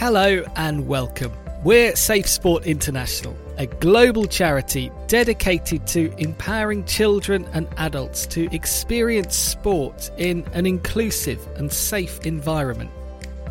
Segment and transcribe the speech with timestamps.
[0.00, 1.30] Hello and welcome.
[1.62, 9.36] We're Safe Sport International, a global charity dedicated to empowering children and adults to experience
[9.36, 12.90] sport in an inclusive and safe environment.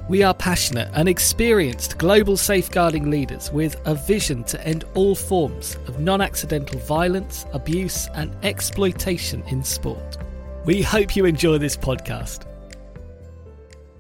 [0.10, 5.76] We are passionate and experienced global safeguarding leaders with a vision to end all forms
[5.86, 10.18] of non accidental violence, abuse, and exploitation in sport.
[10.66, 12.49] We hope you enjoy this podcast.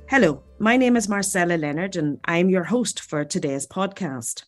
[0.09, 4.41] Hello, my name is Marcella Leonard, and I'm your host for today's podcast.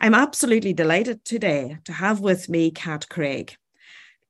[0.00, 3.54] I'm absolutely delighted today to have with me Kat Craig.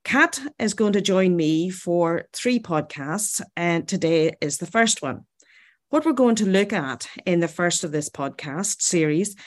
[0.03, 5.21] Kat is going to join me for three podcasts, and today is the first one.
[5.91, 9.37] What we're going to look at in the first of this podcast series,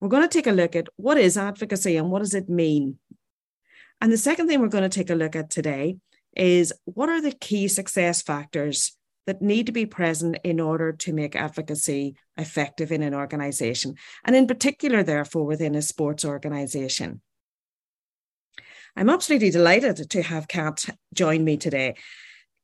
[0.00, 2.96] we're going to take a look at what is advocacy and what does it mean.
[4.00, 5.98] And the second thing we're going to take a look at today
[6.34, 8.97] is what are the key success factors
[9.28, 14.34] that need to be present in order to make advocacy effective in an organisation, and
[14.34, 17.20] in particular, therefore, within a sports organisation.
[18.96, 21.96] I'm absolutely delighted to have Kat join me today.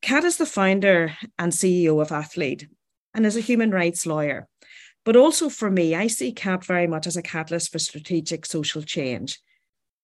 [0.01, 2.67] Kat is the founder and CEO of Athlead
[3.13, 4.47] and is a human rights lawyer.
[5.03, 8.81] But also for me, I see Kat very much as a catalyst for strategic social
[8.81, 9.39] change.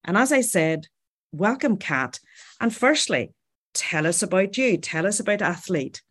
[0.04, 0.86] And as I said,
[1.32, 2.20] welcome, Kat.
[2.60, 3.32] And firstly,
[3.74, 4.78] tell us about you.
[4.78, 6.02] Tell us about Athlead.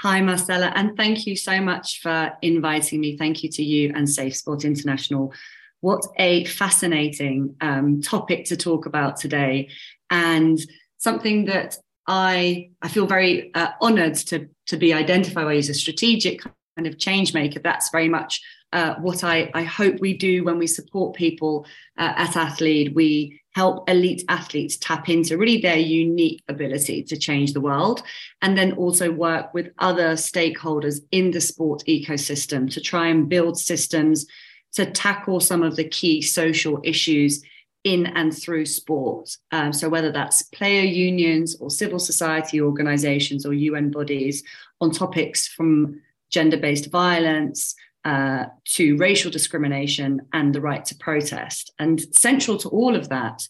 [0.00, 3.16] Hi, Marcella, and thank you so much for inviting me.
[3.16, 5.32] Thank you to you and Safe Sport International.
[5.80, 9.70] What a fascinating um, topic to talk about today,
[10.10, 10.58] and
[10.98, 16.42] something that I I feel very uh, honoured to to be identified as a strategic
[16.76, 17.58] kind of change maker.
[17.58, 21.66] That's very much uh, what I, I hope we do when we support people
[21.98, 22.94] uh, at Athlead.
[22.94, 28.02] We help elite athletes tap into really their unique ability to change the world
[28.42, 33.58] and then also work with other stakeholders in the sport ecosystem to try and build
[33.58, 34.26] systems
[34.74, 37.42] to tackle some of the key social issues
[37.82, 39.34] in and through sport.
[39.52, 44.42] Um, so, whether that's player unions or civil society organizations or UN bodies
[44.80, 47.74] on topics from gender based violence,
[48.06, 51.72] uh, to racial discrimination and the right to protest.
[51.78, 53.46] And central to all of that,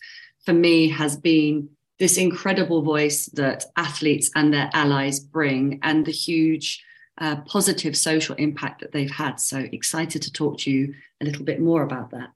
[0.47, 6.12] for me, has been this incredible voice that athletes and their allies bring and the
[6.12, 6.82] huge
[7.19, 9.41] uh, positive social impact that they've had.
[9.41, 12.31] So excited to talk to you a little bit more about that.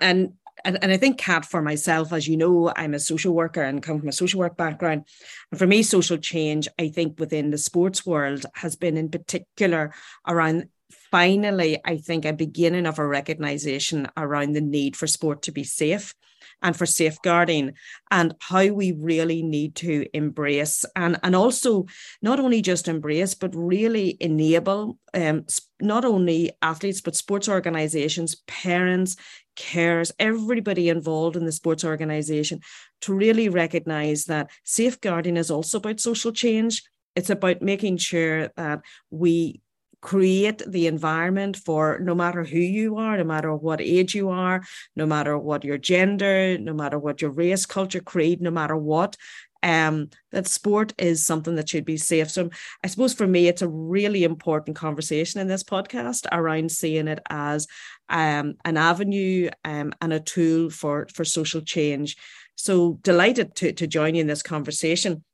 [0.00, 0.34] And
[0.64, 3.82] and, and I think, Kat, for myself, as you know, I'm a social worker and
[3.82, 5.06] come from a social work background.
[5.50, 9.92] And for me, social change, I think within the sports world has been in particular
[10.26, 10.68] around
[11.10, 15.64] finally, I think, a beginning of a recognition around the need for sport to be
[15.64, 16.14] safe
[16.62, 17.72] and for safeguarding
[18.10, 21.86] and how we really need to embrace and, and also
[22.22, 25.46] not only just embrace, but really enable um,
[25.80, 29.16] not only athletes, but sports organizations, parents,
[29.60, 32.60] carers, everybody involved in the sports organization
[33.02, 36.82] to really recognize that safeguarding is also about social change.
[37.14, 39.60] It's about making sure that we
[40.00, 44.62] create the environment for no matter who you are, no matter what age you are,
[44.96, 49.16] no matter what your gender, no matter what your race, culture, creed, no matter what,
[49.62, 52.30] um, that sport is something that should be safe.
[52.30, 52.50] So
[52.82, 57.20] I suppose for me, it's a really important conversation in this podcast around seeing it
[57.28, 57.66] as
[58.10, 62.16] um, an avenue um, and a tool for, for social change.
[62.56, 65.24] So delighted to, to join you in this conversation.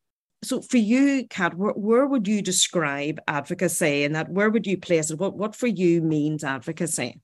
[0.44, 4.78] So for you, Kat, where, where would you describe advocacy and that where would you
[4.78, 5.18] place it?
[5.18, 7.20] What, what for you means advocacy?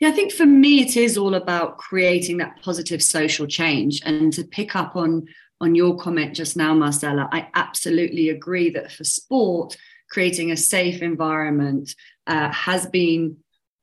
[0.00, 4.00] Yeah, I think for me it is all about creating that positive social change.
[4.04, 5.26] And to pick up on
[5.60, 9.76] on your comment just now, Marcella, I absolutely agree that for sport,
[10.10, 11.94] creating a safe environment
[12.26, 13.36] uh, has been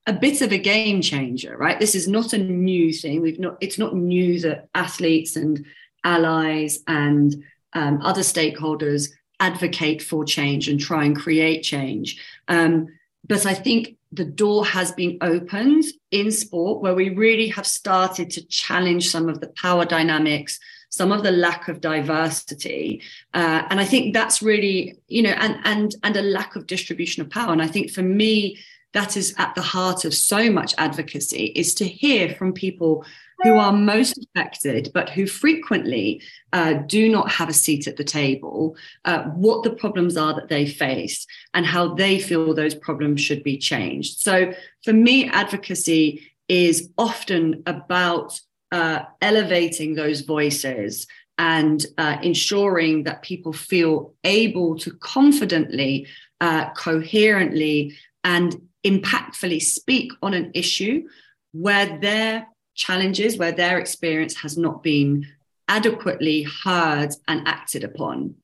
[0.08, 1.80] a bit of a game changer, right?
[1.80, 3.22] This is not a new thing.
[3.22, 3.58] We've not.
[3.62, 5.66] It's not new that athletes and
[6.04, 7.44] allies and
[7.74, 12.22] um, other stakeholders advocate for change and try and create change.
[12.48, 12.88] Um,
[13.28, 18.30] but I think the door has been opened in sport where we really have started
[18.32, 20.60] to challenge some of the power dynamics
[20.92, 23.02] some of the lack of diversity
[23.36, 27.22] uh, and i think that's really you know and and and a lack of distribution
[27.22, 28.58] of power and i think for me
[28.94, 33.06] that is at the heart of so much advocacy is to hear from people
[33.44, 36.22] who are most affected, but who frequently
[36.52, 38.76] uh, do not have a seat at the table,
[39.06, 43.44] uh, what the problems are that they face and how they feel those problems should
[43.44, 44.20] be changed.
[44.20, 44.54] So,
[44.84, 48.40] for me, advocacy is often about
[48.72, 51.08] uh, elevating those voices
[51.38, 56.08] and uh, ensuring that people feel able to confidently,
[56.42, 57.96] uh, coherently,
[58.26, 61.08] and impactfully speak on an issue
[61.52, 65.26] where their challenges, where their experience has not been
[65.68, 68.36] adequately heard and acted upon.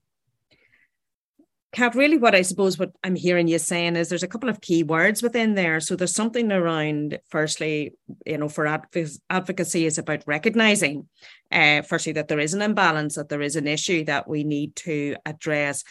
[1.71, 4.61] Kat, really what I suppose what I'm hearing you saying is there's a couple of
[4.61, 5.81] key words within there.
[5.81, 7.93] So there's something around, firstly,
[8.25, 8.65] you know, for
[9.29, 11.09] advocacy is about recognizing,
[11.51, 14.77] uh, firstly, that there is an imbalance, that there is an issue that we need
[14.77, 15.83] to address.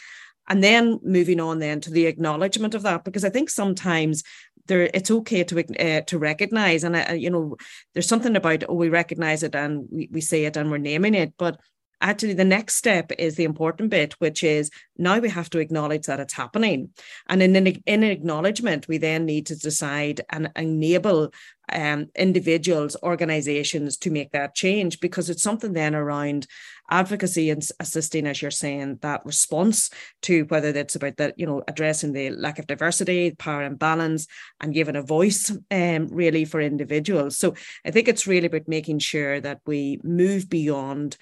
[0.48, 4.22] And then moving on then to the acknowledgement of that, because I think sometimes
[4.66, 7.56] there it's okay to uh, to recognize and uh, you know
[7.92, 11.14] there's something about oh we recognize it and we, we say it and we're naming
[11.14, 11.60] it but
[12.04, 16.06] actually the next step is the important bit which is now we have to acknowledge
[16.06, 16.90] that it's happening.
[17.28, 17.56] And in
[17.86, 21.32] in acknowledgement we then need to decide and enable
[21.72, 26.46] um, individuals organizations to make that change because it's something then around
[26.90, 29.88] advocacy and assisting as you're saying that response
[30.20, 34.26] to whether that's about that you know addressing the lack of diversity power imbalance
[34.60, 37.38] and giving a voice um, really for individuals.
[37.38, 37.54] So
[37.86, 41.16] i think it's really about making sure that we move beyond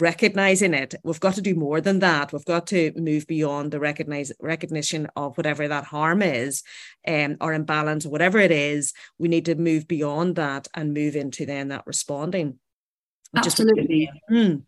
[0.00, 0.94] recognizing it.
[1.02, 2.32] We've got to do more than that.
[2.32, 6.62] We've got to move beyond the recognize recognition of whatever that harm is
[7.06, 8.92] um, or imbalance or whatever it is.
[9.18, 12.58] We need to move beyond that and move into then that responding.
[13.34, 14.10] Absolutely.
[14.30, 14.62] mm.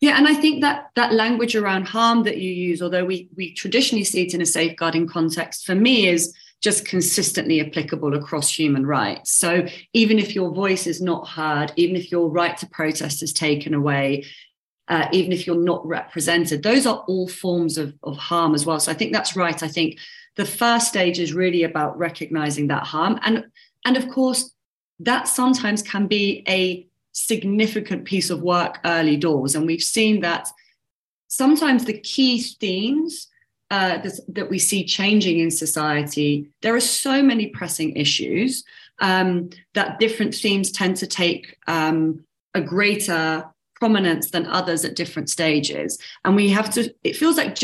[0.00, 3.52] yeah and i think that that language around harm that you use although we we
[3.54, 6.32] traditionally see it in a safeguarding context for me is
[6.62, 9.32] just consistently applicable across human rights.
[9.32, 13.32] So even if your voice is not heard, even if your right to protest is
[13.32, 14.24] taken away,
[14.88, 16.62] uh, even if you're not represented.
[16.62, 18.80] Those are all forms of, of harm as well.
[18.80, 19.62] So I think that's right.
[19.62, 19.98] I think
[20.36, 23.18] the first stage is really about recognizing that harm.
[23.22, 23.46] And,
[23.84, 24.52] and of course,
[25.00, 29.54] that sometimes can be a significant piece of work early doors.
[29.54, 30.48] And we've seen that
[31.28, 33.28] sometimes the key themes
[33.70, 38.64] uh, that, that, we see changing in society, there are so many pressing issues
[39.00, 43.44] um, that different themes tend to take um, a greater
[43.82, 45.98] prominence than others at different stages.
[46.24, 47.58] And we have to, it feels like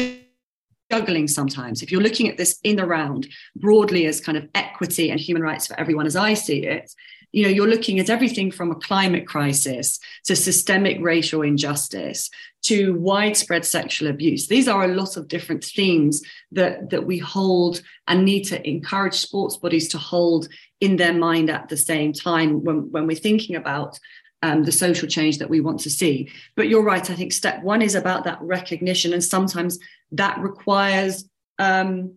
[0.90, 1.80] juggling sometimes.
[1.80, 5.44] If you're looking at this in the round broadly as kind of equity and human
[5.44, 6.92] rights for everyone, as I see it,
[7.30, 12.30] you know, you're looking at everything from a climate crisis to systemic racial injustice
[12.62, 14.48] to widespread sexual abuse.
[14.48, 19.14] These are a lot of different themes that, that we hold and need to encourage
[19.14, 20.48] sports bodies to hold
[20.80, 24.00] in their mind at the same time when, when we're thinking about
[24.42, 26.30] um, the social change that we want to see.
[26.54, 27.10] But you're right.
[27.10, 29.78] I think step one is about that recognition, and sometimes
[30.12, 32.14] that requires um,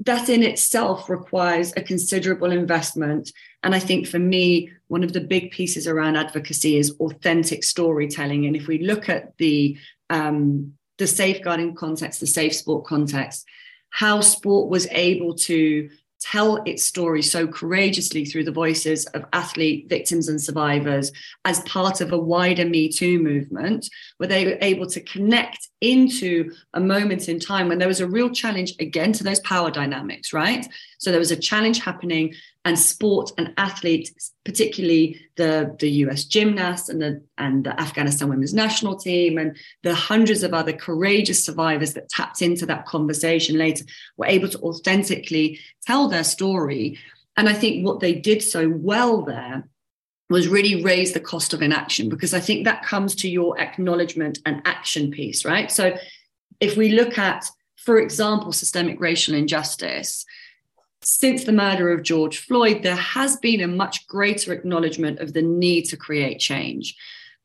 [0.00, 3.30] that in itself requires a considerable investment.
[3.62, 8.46] And I think for me, one of the big pieces around advocacy is authentic storytelling.
[8.46, 9.78] And if we look at the
[10.10, 13.46] um, the safeguarding context, the safe sport context,
[13.90, 15.90] how sport was able to
[16.24, 21.12] tell its story so courageously through the voices of athlete victims and survivors
[21.44, 26.50] as part of a wider Me Too movement, where they were able to connect into
[26.72, 30.32] a moment in time when there was a real challenge again to those power dynamics,
[30.32, 30.66] right?
[30.98, 36.88] So there was a challenge happening, and sport and athletes, particularly the, the US gymnasts
[36.88, 41.92] and the and the Afghanistan women's national team and the hundreds of other courageous survivors
[41.92, 43.84] that tapped into that conversation later,
[44.16, 46.98] were able to authentically tell their story.
[47.36, 49.68] And I think what they did so well there
[50.30, 54.38] was really raise the cost of inaction because I think that comes to your acknowledgement
[54.46, 55.70] and action piece, right?
[55.70, 55.96] So
[56.60, 57.44] if we look at,
[57.76, 60.24] for example, systemic racial injustice,
[61.06, 65.42] since the murder of George Floyd, there has been a much greater acknowledgement of the
[65.42, 66.96] need to create change.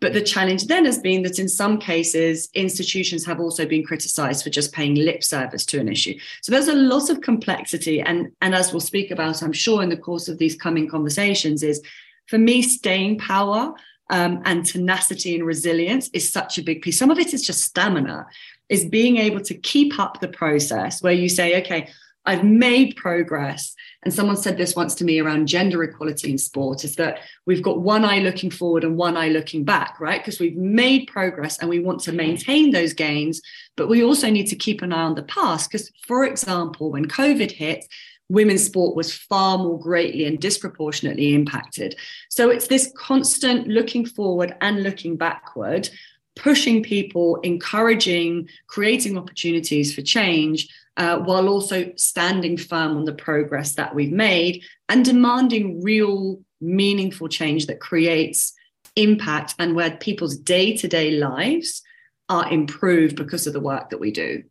[0.01, 4.43] But the challenge then has been that in some cases, institutions have also been criticized
[4.43, 6.17] for just paying lip service to an issue.
[6.41, 7.99] So there's a lot of complexity.
[7.99, 11.63] And, and as we'll speak about, I'm sure, in the course of these coming conversations,
[11.63, 11.81] is
[12.27, 13.73] for me, staying power
[14.09, 16.97] um, and tenacity and resilience is such a big piece.
[16.97, 18.25] Some of it is just stamina,
[18.69, 21.89] is being able to keep up the process where you say, okay,
[22.29, 23.73] I've made progress.
[24.03, 27.63] And someone said this once to me around gender equality in sport is that we've
[27.63, 30.21] got one eye looking forward and one eye looking back, right?
[30.21, 33.41] Because we've made progress and we want to maintain those gains,
[33.75, 35.71] but we also need to keep an eye on the past.
[35.71, 37.83] Because, for example, when COVID hit,
[38.29, 41.95] women's sport was far more greatly and disproportionately impacted.
[42.29, 45.89] So it's this constant looking forward and looking backward,
[46.35, 53.75] pushing people, encouraging, creating opportunities for change uh, while also standing firm on the progress
[53.75, 58.53] that we've made and demanding real, meaningful change that creates
[58.97, 61.81] impact and where people's day to day lives
[62.27, 64.43] are improved because of the work that we do.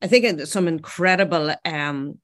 [0.00, 2.18] I think some incredible um,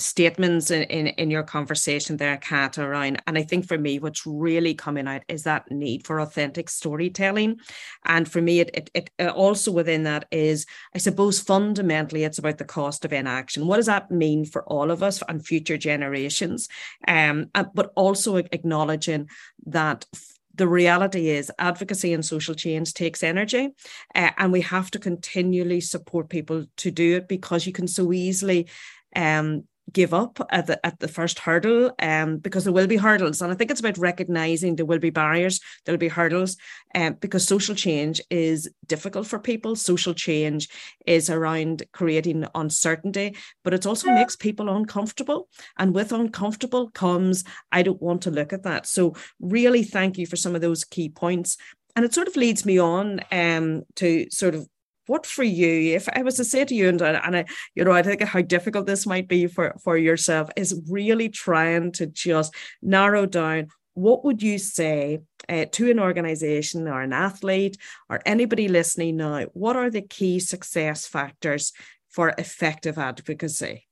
[0.00, 3.22] statements in, in, in your conversation there, Kat, around.
[3.26, 7.60] And I think for me, what's really coming out is that need for authentic storytelling.
[8.04, 12.38] And for me, it, it, it uh, also within that is, I suppose, fundamentally, it's
[12.38, 13.66] about the cost of inaction.
[13.66, 16.68] What does that mean for all of us and future generations?
[17.06, 19.28] Um, uh, but also acknowledging
[19.66, 20.06] that
[20.54, 23.70] the reality is advocacy and social change takes energy
[24.14, 28.12] uh, and we have to continually support people to do it because you can so
[28.12, 28.68] easily
[29.16, 33.42] um, give up at the at the first hurdle um, because there will be hurdles.
[33.42, 36.56] And i think it's about recognizing there will be barriers there'll be hurdles
[36.94, 39.76] um, because social change is difficult for people.
[39.76, 40.68] Social change
[41.06, 45.48] is around creating uncertainty but it also makes people uncomfortable.
[45.78, 48.86] And with uncomfortable comes i don't want to look at that.
[48.86, 51.56] So really thank you for some of those key points.
[51.96, 54.68] And it sort of leads me on um, to sort of
[55.10, 55.94] what for you?
[55.96, 58.42] If i was to say to you and, and I, you know i think how
[58.42, 64.24] difficult this might be for for yourself is really trying to just narrow down what
[64.24, 67.76] would you say uh, to an organization or an athlete
[68.08, 71.72] or anybody listening now what are the key success factors
[72.10, 73.86] for effective advocacy?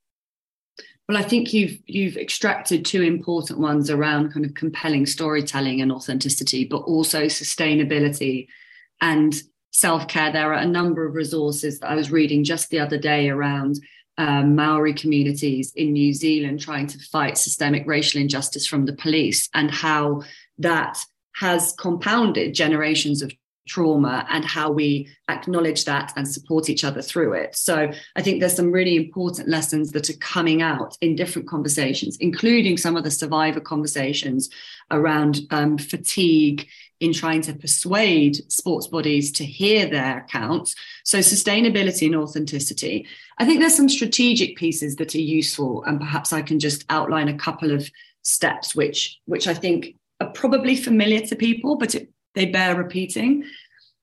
[1.08, 5.90] Well, I think you've you've extracted two important ones around kind of compelling storytelling and
[5.90, 8.48] authenticity, but also sustainability
[9.00, 9.34] and
[9.70, 10.32] self care.
[10.32, 13.78] There are a number of resources that I was reading just the other day around
[14.18, 19.48] um, Maori communities in New Zealand trying to fight systemic racial injustice from the police
[19.54, 20.22] and how
[20.58, 20.98] that
[21.36, 23.32] has compounded generations of
[23.68, 27.54] trauma and how we acknowledge that and support each other through it.
[27.54, 32.16] So I think there's some really important lessons that are coming out in different conversations,
[32.18, 34.48] including some of the survivor conversations
[34.90, 36.66] around um, fatigue
[37.00, 40.74] in trying to persuade sports bodies to hear their accounts.
[41.04, 43.06] So, sustainability and authenticity.
[43.38, 47.28] I think there's some strategic pieces that are useful, and perhaps I can just outline
[47.28, 47.88] a couple of
[48.22, 53.44] steps which which I think are probably familiar to people, but it, they bear repeating.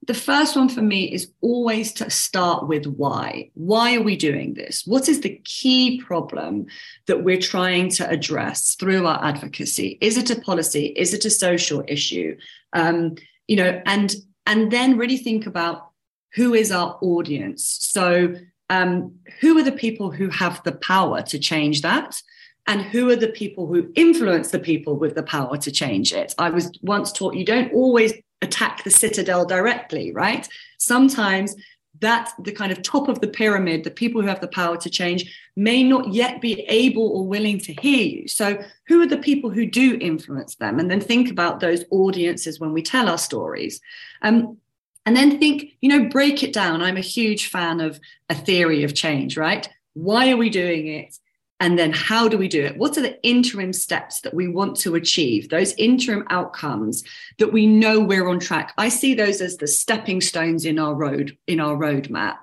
[0.07, 3.49] The first one for me is always to start with why.
[3.55, 4.83] Why are we doing this?
[4.85, 6.67] What is the key problem
[7.07, 9.97] that we're trying to address through our advocacy?
[10.01, 10.87] Is it a policy?
[10.95, 12.37] Is it a social issue?
[12.75, 13.15] Um,
[13.47, 14.15] you know, and
[14.45, 15.89] and then really think about
[16.35, 17.77] who is our audience.
[17.81, 18.35] So,
[18.69, 22.21] um, who are the people who have the power to change that?
[22.67, 26.33] And who are the people who influence the people with the power to change it?
[26.39, 30.47] I was once taught you don't always attack the citadel directly, right?
[30.79, 31.55] Sometimes
[32.01, 34.89] that the kind of top of the pyramid, the people who have the power to
[34.89, 38.27] change, may not yet be able or willing to hear you.
[38.27, 40.79] So, who are the people who do influence them?
[40.79, 43.79] And then think about those audiences when we tell our stories.
[44.21, 44.57] Um,
[45.05, 46.81] and then think, you know, break it down.
[46.81, 47.99] I'm a huge fan of
[48.29, 49.69] a theory of change, right?
[49.93, 51.17] Why are we doing it?
[51.59, 52.77] And then how do we do it?
[52.77, 55.49] What are the interim steps that we want to achieve?
[55.49, 57.03] Those interim outcomes
[57.39, 58.73] that we know we're on track.
[58.77, 62.37] I see those as the stepping stones in our road, in our roadmap.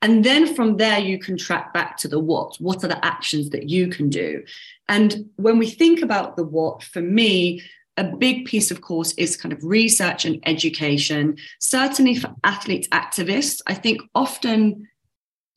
[0.00, 2.56] And then from there, you can track back to the what.
[2.56, 4.44] What are the actions that you can do?
[4.88, 7.62] And when we think about the what, for me,
[7.96, 11.36] a big piece, of course, is kind of research and education.
[11.60, 14.88] Certainly for athletes, activists, I think often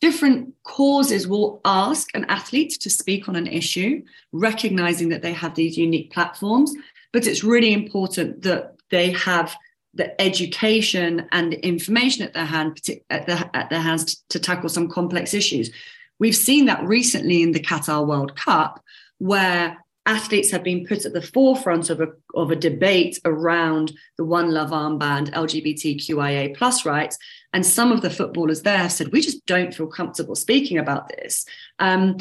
[0.06, 5.56] different causes will ask an athlete to speak on an issue, recognizing that they have
[5.56, 6.76] these unique platforms.
[7.12, 9.56] But it's really important that they have
[9.96, 14.40] the education and the information at their hand at, the, at their hands to, to
[14.40, 15.72] tackle some complex issues.
[16.20, 18.84] We've seen that recently in the Qatar World Cup,
[19.18, 24.26] where athletes have been put at the forefront of a, of a debate around the
[24.26, 27.18] One Love armband, LGBTQIA plus rights.
[27.56, 31.46] And some of the footballers there said, we just don't feel comfortable speaking about this.
[31.80, 32.18] Um,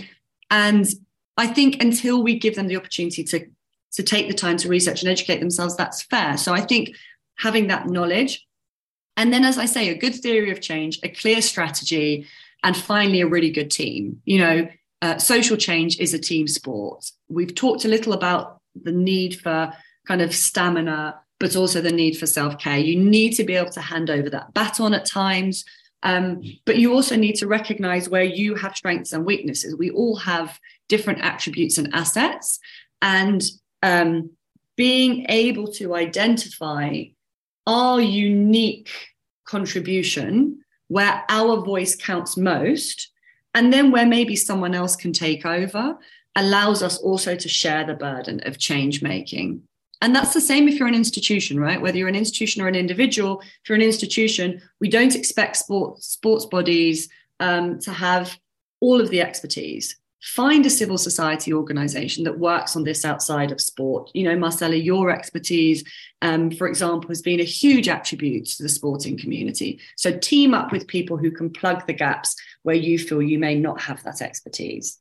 [0.48, 0.86] and
[1.36, 3.44] I think until we give them the opportunity to,
[3.94, 6.36] to take the time to research and educate themselves, that's fair.
[6.36, 6.90] So I think
[7.34, 8.46] having that knowledge,
[9.16, 12.28] and then, as I say, a good theory of change, a clear strategy,
[12.62, 14.22] and finally, a really good team.
[14.24, 14.68] You know,
[15.02, 17.10] uh, social change is a team sport.
[17.28, 19.72] We've talked a little about the need for
[20.06, 22.78] kind of stamina, but also the need for self care.
[22.78, 25.62] You need to be able to hand over that baton at times.
[26.02, 29.76] Um, but you also need to recognize where you have strengths and weaknesses.
[29.76, 30.58] We all have
[30.88, 32.58] different attributes and assets.
[33.02, 33.42] And
[33.82, 34.30] um,
[34.74, 37.02] being able to identify
[37.66, 38.88] our unique
[39.44, 43.10] contribution where our voice counts most
[43.52, 45.98] and then where maybe someone else can take over
[46.36, 49.62] allows us also to share the burden of change making.
[50.04, 51.80] And that's the same if you're an institution, right?
[51.80, 56.08] Whether you're an institution or an individual, if you're an institution, we don't expect sports,
[56.08, 57.08] sports bodies
[57.40, 58.38] um, to have
[58.80, 59.96] all of the expertise.
[60.20, 64.11] find a civil society organization that works on this outside of sport.
[64.12, 65.84] You know, Marcella, your expertise,
[66.20, 69.80] um, for example, has been a huge attribute to the sporting community.
[69.96, 73.54] So team up with people who can plug the gaps where you feel you may
[73.54, 74.99] not have that expertise.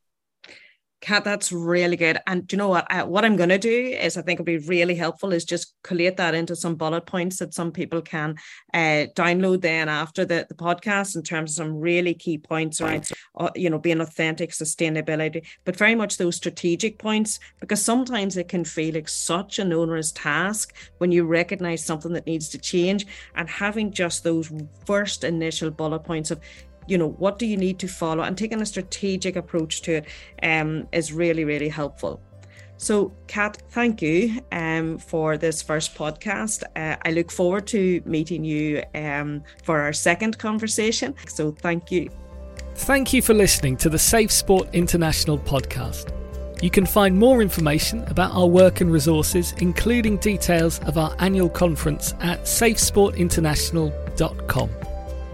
[1.04, 2.18] Kat, that's really good.
[2.28, 2.88] And do you know what?
[2.90, 5.76] I, what I'm going to do is I think it'll be really helpful is just
[5.84, 8.36] collate that into some bullet points that some people can
[8.74, 13.12] uh, download then after the, the podcast in terms of some really key points around,
[13.38, 18.48] uh, you know, being authentic, sustainability, but very much those strategic points, because sometimes it
[18.48, 23.08] can feel like such an onerous task when you recognize something that needs to change
[23.36, 24.50] and having just those
[24.86, 26.40] first initial bullet points of
[26.88, 28.24] you know what do you need to follow?
[28.24, 30.06] And taking a strategic approach to it
[30.42, 32.22] um, is really really helpful.
[32.78, 36.64] So kat thank you um, for this first podcast.
[36.76, 41.16] Uh, i look forward to meeting you um, for our second conversation.
[41.28, 42.10] So thank you.
[42.76, 46.12] Thank you for listening to the safe sport international podcast.
[46.62, 51.48] You can find more information about our work and resources, including details of our annual
[51.50, 54.70] conference at safesportinternational.com.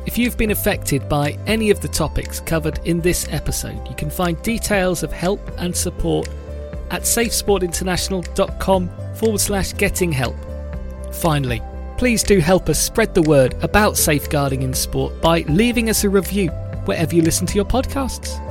[0.10, 4.10] If you've been affected by any of the topics covered in this episode, you can
[4.10, 6.28] find details of help and support
[6.90, 10.36] at safesportinternational.com forward slash getting help.
[11.12, 11.62] Finally,
[12.00, 16.10] please do help us spread the word about safeguarding in sport by leaving us a
[16.10, 16.50] review
[16.86, 18.49] wherever you listen to your podcasts.